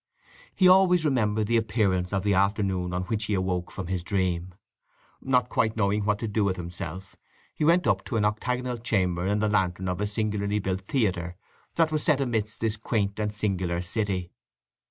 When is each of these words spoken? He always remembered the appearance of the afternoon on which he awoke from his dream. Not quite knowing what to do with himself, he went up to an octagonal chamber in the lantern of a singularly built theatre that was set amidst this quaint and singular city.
He 0.55 0.67
always 0.67 1.05
remembered 1.05 1.45
the 1.45 1.57
appearance 1.57 2.11
of 2.11 2.23
the 2.23 2.33
afternoon 2.33 2.91
on 2.91 3.03
which 3.03 3.25
he 3.25 3.35
awoke 3.35 3.69
from 3.69 3.85
his 3.85 4.03
dream. 4.03 4.55
Not 5.21 5.47
quite 5.47 5.77
knowing 5.77 6.05
what 6.05 6.17
to 6.17 6.27
do 6.27 6.43
with 6.43 6.57
himself, 6.57 7.15
he 7.53 7.63
went 7.63 7.85
up 7.85 8.03
to 8.05 8.17
an 8.17 8.25
octagonal 8.25 8.79
chamber 8.79 9.27
in 9.27 9.37
the 9.37 9.47
lantern 9.47 9.87
of 9.87 10.01
a 10.01 10.07
singularly 10.07 10.57
built 10.57 10.87
theatre 10.87 11.35
that 11.75 11.91
was 11.91 12.01
set 12.01 12.19
amidst 12.19 12.61
this 12.61 12.77
quaint 12.77 13.19
and 13.19 13.31
singular 13.31 13.83
city. 13.83 14.31